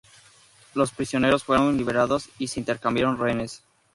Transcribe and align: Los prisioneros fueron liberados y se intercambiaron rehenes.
Los 0.73 0.89
prisioneros 0.91 1.43
fueron 1.43 1.77
liberados 1.77 2.29
y 2.39 2.47
se 2.47 2.59
intercambiaron 2.59 3.19
rehenes. 3.19 3.61